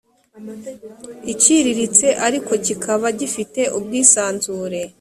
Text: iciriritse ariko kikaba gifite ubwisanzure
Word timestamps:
iciriritse 1.33 2.07
ariko 2.27 2.51
kikaba 2.65 3.07
gifite 3.19 3.61
ubwisanzure 3.77 4.79